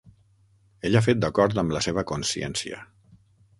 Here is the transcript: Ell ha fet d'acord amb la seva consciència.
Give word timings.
Ell 0.89 0.97
ha 0.99 1.03
fet 1.09 1.19
d'acord 1.25 1.61
amb 1.63 1.75
la 1.77 1.83
seva 1.89 2.07
consciència. 2.15 2.83